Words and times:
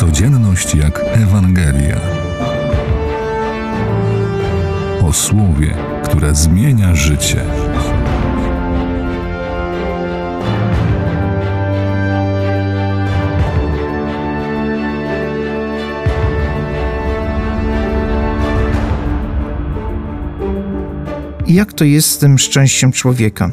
Codzienność 0.00 0.74
jak 0.74 1.00
Ewangelia. 1.04 2.00
O 5.02 5.12
słowie, 5.12 5.74
które 6.04 6.34
zmienia 6.34 6.94
życie. 6.94 7.44
Jak 21.46 21.72
to 21.72 21.84
jest 21.84 22.10
z 22.10 22.18
tym 22.18 22.38
szczęściem 22.38 22.92
człowieka? 22.92 23.50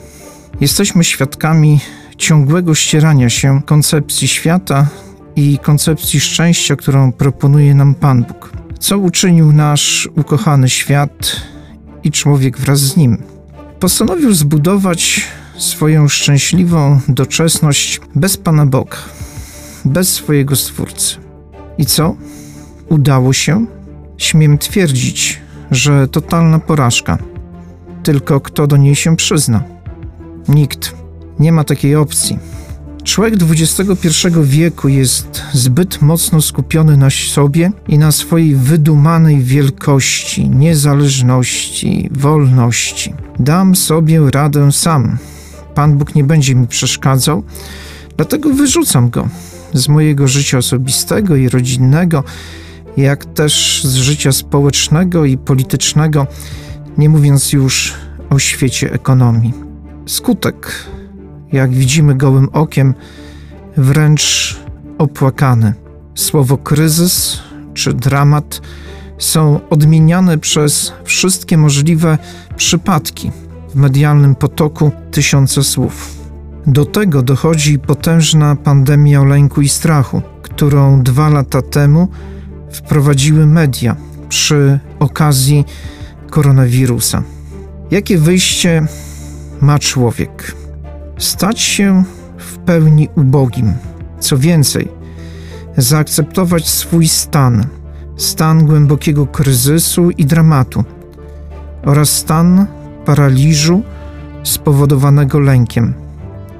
Jesteśmy 0.61 1.03
świadkami 1.03 1.79
ciągłego 2.17 2.75
ścierania 2.75 3.29
się 3.29 3.61
koncepcji 3.65 4.27
świata 4.27 4.87
i 5.37 5.59
koncepcji 5.59 6.19
szczęścia, 6.19 6.75
którą 6.75 7.11
proponuje 7.11 7.75
nam 7.75 7.95
Pan 7.95 8.23
Bóg. 8.23 8.51
Co 8.79 8.97
uczynił 8.97 9.53
nasz 9.53 10.09
ukochany 10.15 10.69
świat 10.69 11.41
i 12.03 12.11
człowiek 12.11 12.57
wraz 12.57 12.79
z 12.79 12.97
nim? 12.97 13.17
Postanowił 13.79 14.33
zbudować 14.33 15.27
swoją 15.57 16.07
szczęśliwą 16.07 16.99
doczesność 17.07 18.01
bez 18.15 18.37
Pana 18.37 18.65
Boga, 18.65 18.97
bez 19.85 20.09
swojego 20.09 20.55
Stwórcy. 20.55 21.15
I 21.77 21.85
co? 21.85 22.15
Udało 22.89 23.33
się? 23.33 23.65
Śmiem 24.17 24.57
twierdzić, 24.57 25.41
że 25.71 26.07
totalna 26.07 26.59
porażka. 26.59 27.17
Tylko 28.03 28.39
kto 28.39 28.67
do 28.67 28.77
niej 28.77 28.95
się 28.95 29.15
przyzna? 29.15 29.63
Nikt. 30.47 30.95
Nie 31.39 31.51
ma 31.51 31.63
takiej 31.63 31.95
opcji. 31.95 32.39
Człowiek 33.07 33.33
XXI 33.51 34.09
wieku 34.43 34.87
jest 34.87 35.41
zbyt 35.53 36.01
mocno 36.01 36.41
skupiony 36.41 36.97
na 36.97 37.09
sobie 37.09 37.71
i 37.87 37.97
na 37.97 38.11
swojej 38.11 38.55
wydumanej 38.55 39.43
wielkości, 39.43 40.49
niezależności, 40.49 42.09
wolności. 42.11 43.13
Dam 43.39 43.75
sobie 43.75 44.31
radę 44.31 44.71
sam. 44.71 45.17
Pan 45.75 45.97
Bóg 45.97 46.15
nie 46.15 46.23
będzie 46.23 46.55
mi 46.55 46.67
przeszkadzał, 46.67 47.43
dlatego 48.17 48.49
wyrzucam 48.49 49.09
go 49.09 49.27
z 49.73 49.87
mojego 49.87 50.27
życia 50.27 50.57
osobistego 50.57 51.35
i 51.35 51.49
rodzinnego, 51.49 52.23
jak 52.97 53.25
też 53.25 53.83
z 53.83 53.95
życia 53.95 54.31
społecznego 54.31 55.25
i 55.25 55.37
politycznego, 55.37 56.27
nie 56.97 57.09
mówiąc 57.09 57.53
już 57.53 57.93
o 58.29 58.39
świecie 58.39 58.93
ekonomii. 58.93 59.53
Skutek 60.05 60.87
jak 61.51 61.73
widzimy 61.73 62.15
gołym 62.15 62.49
okiem, 62.53 62.93
wręcz 63.77 64.55
opłakany. 64.97 65.73
Słowo 66.15 66.57
kryzys 66.57 67.39
czy 67.73 67.93
dramat 67.93 68.61
są 69.17 69.59
odmieniane 69.69 70.37
przez 70.37 70.93
wszystkie 71.03 71.57
możliwe 71.57 72.17
przypadki 72.55 73.31
w 73.69 73.75
medialnym 73.75 74.35
potoku 74.35 74.91
tysiące 75.11 75.63
słów. 75.63 76.17
Do 76.67 76.85
tego 76.85 77.21
dochodzi 77.21 77.79
potężna 77.79 78.55
pandemia 78.55 79.23
lęku 79.23 79.61
i 79.61 79.69
strachu, 79.69 80.21
którą 80.41 81.03
dwa 81.03 81.29
lata 81.29 81.61
temu 81.61 82.07
wprowadziły 82.71 83.45
media 83.45 83.95
przy 84.29 84.79
okazji 84.99 85.65
koronawirusa. 86.29 87.23
Jakie 87.91 88.17
wyjście 88.17 88.87
ma 89.61 89.79
człowiek? 89.79 90.55
Stać 91.17 91.59
się 91.59 92.03
w 92.37 92.57
pełni 92.57 93.09
ubogim. 93.15 93.73
Co 94.19 94.37
więcej, 94.37 94.87
zaakceptować 95.77 96.67
swój 96.67 97.07
stan, 97.07 97.65
stan 98.17 98.65
głębokiego 98.65 99.27
kryzysu 99.27 100.09
i 100.09 100.25
dramatu 100.25 100.83
oraz 101.85 102.09
stan 102.09 102.67
paraliżu 103.05 103.81
spowodowanego 104.43 105.39
lękiem. 105.39 105.93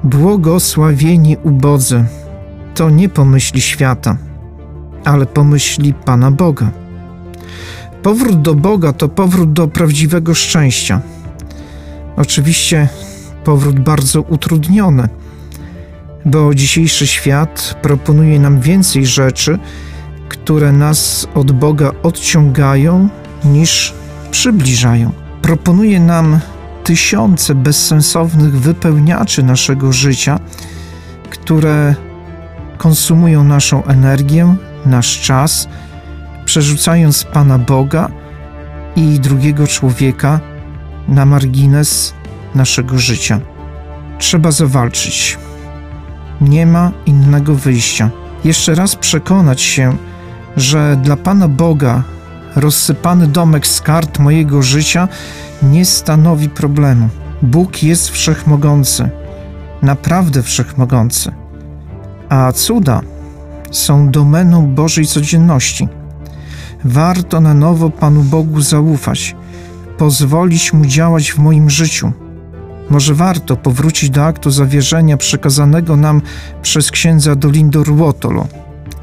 Błogosławieni 0.04 1.36
ubodzy 1.42 2.04
to 2.74 2.90
nie 2.90 3.08
pomyśli 3.08 3.60
świata, 3.60 4.16
ale 5.04 5.26
pomyśli 5.26 5.94
Pana 5.94 6.30
Boga. 6.30 6.70
Powrót 8.02 8.42
do 8.42 8.54
Boga 8.54 8.92
to 8.92 9.08
powrót 9.08 9.52
do 9.52 9.68
prawdziwego 9.68 10.34
szczęścia. 10.34 11.00
Oczywiście 12.16 12.88
powrót 13.44 13.80
bardzo 13.80 14.22
utrudniony, 14.22 15.08
bo 16.24 16.54
dzisiejszy 16.54 17.06
świat 17.06 17.78
proponuje 17.82 18.40
nam 18.40 18.60
więcej 18.60 19.06
rzeczy, 19.06 19.58
które 20.28 20.72
nas 20.72 21.28
od 21.34 21.52
Boga 21.52 21.90
odciągają 22.02 23.08
niż 23.44 23.94
przybliżają. 24.30 25.12
Proponuje 25.42 26.00
nam 26.00 26.40
tysiące 26.84 27.54
bezsensownych 27.54 28.60
wypełniaczy 28.60 29.42
naszego 29.42 29.92
życia, 29.92 30.40
które 31.30 31.94
konsumują 32.78 33.44
naszą 33.44 33.84
energię, 33.84 34.56
nasz 34.86 35.20
czas, 35.20 35.68
przerzucając 36.44 37.24
Pana 37.24 37.58
Boga 37.58 38.08
i 38.96 39.20
drugiego 39.20 39.66
człowieka 39.66 40.40
na 41.08 41.24
margines 41.26 42.14
naszego 42.54 42.98
życia. 42.98 43.40
Trzeba 44.18 44.50
zawalczyć. 44.50 45.38
Nie 46.40 46.66
ma 46.66 46.92
innego 47.06 47.54
wyjścia. 47.54 48.10
Jeszcze 48.44 48.74
raz 48.74 48.96
przekonać 48.96 49.60
się, 49.60 49.96
że 50.56 50.96
dla 51.02 51.16
Pana 51.16 51.48
Boga 51.48 52.02
rozsypany 52.56 53.26
domek 53.26 53.66
z 53.66 53.80
kart 53.80 54.18
mojego 54.18 54.62
życia 54.62 55.08
nie 55.62 55.84
stanowi 55.84 56.48
problemu. 56.48 57.08
Bóg 57.42 57.82
jest 57.82 58.08
wszechmogący, 58.08 59.10
naprawdę 59.82 60.42
wszechmogący, 60.42 61.32
a 62.28 62.52
cuda 62.52 63.00
są 63.70 64.10
domeną 64.10 64.66
Bożej 64.66 65.06
codzienności. 65.06 65.88
Warto 66.84 67.40
na 67.40 67.54
nowo 67.54 67.90
Panu 67.90 68.22
Bogu 68.22 68.60
zaufać, 68.60 69.36
pozwolić 69.98 70.72
Mu 70.72 70.86
działać 70.86 71.32
w 71.32 71.38
moim 71.38 71.70
życiu 71.70 72.12
może 72.90 73.14
warto 73.14 73.56
powrócić 73.56 74.10
do 74.10 74.24
aktu 74.24 74.50
zawierzenia 74.50 75.16
przekazanego 75.16 75.96
nam 75.96 76.22
przez 76.62 76.90
księdza 76.90 77.34
Dolindo 77.34 77.84
Ruotolo. 77.84 78.46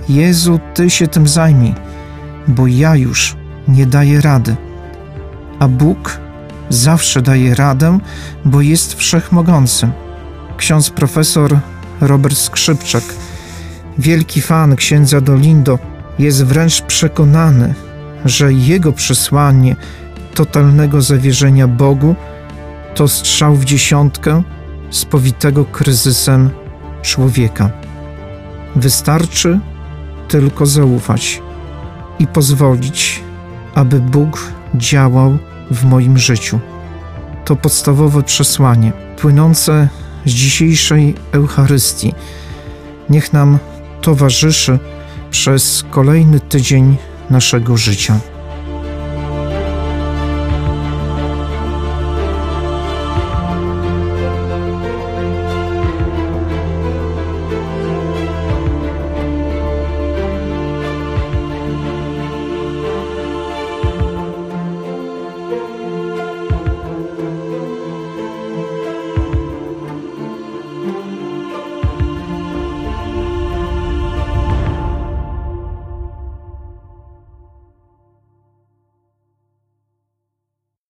Jezu, 0.09 0.59
Ty 0.73 0.89
się 0.89 1.07
tym 1.07 1.27
zajmij, 1.27 1.73
bo 2.47 2.67
ja 2.67 2.95
już 2.95 3.35
nie 3.67 3.85
daję 3.85 4.21
rady. 4.21 4.55
A 5.59 5.67
Bóg 5.67 6.19
zawsze 6.69 7.21
daje 7.21 7.55
radę, 7.55 7.99
bo 8.45 8.61
jest 8.61 8.93
wszechmogący. 8.93 9.89
Ksiądz 10.57 10.89
profesor 10.89 11.59
Robert 12.01 12.37
Skrzypczak, 12.37 13.03
wielki 13.97 14.41
fan 14.41 14.75
księdza 14.75 15.21
Dolindo, 15.21 15.79
jest 16.19 16.45
wręcz 16.45 16.81
przekonany, 16.81 17.73
że 18.25 18.53
jego 18.53 18.93
przesłanie 18.93 19.75
totalnego 20.33 21.01
zawierzenia 21.01 21.67
Bogu 21.67 22.15
to 22.95 23.07
strzał 23.07 23.55
w 23.55 23.65
dziesiątkę 23.65 24.43
spowitego 24.89 25.65
kryzysem 25.65 26.49
człowieka. 27.01 27.69
Wystarczy 28.75 29.59
tylko 30.27 30.65
zaufać 30.65 31.41
i 32.19 32.27
pozwolić, 32.27 33.21
aby 33.73 33.99
Bóg 33.99 34.51
działał 34.75 35.37
w 35.71 35.85
moim 35.85 36.17
życiu. 36.17 36.59
To 37.45 37.55
podstawowe 37.55 38.23
przesłanie 38.23 38.91
płynące 39.17 39.89
z 40.25 40.31
dzisiejszej 40.31 41.15
Eucharystii. 41.31 42.13
Niech 43.09 43.33
nam 43.33 43.57
towarzyszy 44.01 44.79
przez 45.31 45.85
kolejny 45.91 46.39
tydzień 46.39 46.97
naszego 47.29 47.77
życia. 47.77 48.19